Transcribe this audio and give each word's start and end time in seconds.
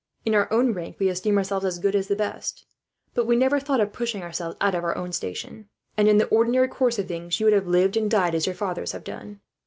In 0.25 0.33
our 0.33 0.51
own 0.51 0.73
rank, 0.73 0.95
we 0.97 1.09
esteem 1.09 1.37
ourselves 1.37 1.63
as 1.63 1.77
good 1.77 1.95
as 1.95 2.07
the 2.07 2.15
best; 2.15 2.65
but 3.13 3.27
we 3.27 3.35
never 3.35 3.59
thought 3.59 3.79
of 3.79 3.93
pushing 3.93 4.23
ourselves 4.23 4.57
out 4.59 4.73
of 4.73 4.83
our 4.83 4.97
own 4.97 5.11
station, 5.11 5.69
and 5.95 6.09
in 6.09 6.17
the 6.17 6.25
ordinary 6.29 6.69
course 6.69 6.97
of 6.97 7.07
things 7.07 7.39
you 7.39 7.45
would 7.45 7.53
have 7.53 7.67
lived 7.67 7.95
and 7.95 8.09
died 8.09 8.33
as 8.33 8.47
your 8.47 8.55
fathers 8.55 8.93
have 8.93 9.03
done. 9.03 9.41